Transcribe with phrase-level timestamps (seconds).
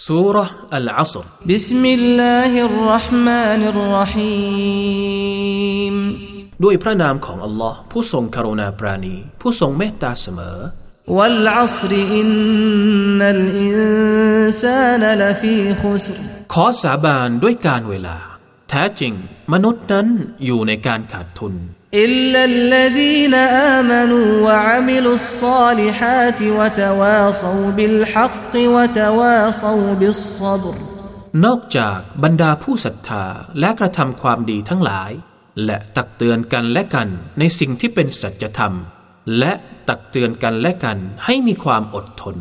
[0.00, 5.15] سورة العصر بسم الله الرحمن الرحيم
[6.63, 10.57] ด้วยพระนามของอัลลอฮ์ผู้ทรงกรุณาปราณี ผู้ทรงเมตตาเสมอ
[11.17, 16.17] والعصر إن الإنسان لفي خسر
[16.53, 18.17] ขอสาบานด้วยการเวลา
[18.73, 19.13] แท้จริง
[19.53, 20.07] มนุษย์นั้น
[20.45, 21.53] อยู่ในการขาดทุน
[21.93, 23.79] นอก
[31.45, 33.25] นอกจากบรรดาผู้ศรัทธา
[33.59, 35.11] และกระทำความดีทั้งหลาย
[35.65, 37.09] และตักเตือนกันและกัน
[37.39, 38.73] ในสิ่งที่เป็นสัจธรรม
[39.39, 39.51] และ
[39.89, 42.37] ตักเตือนกันและกันให้มีความอดทน